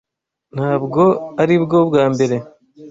Ntabwo 0.55 1.01
aribwo 1.41 1.77
bwa 1.87 2.03
mbere. 2.13 2.35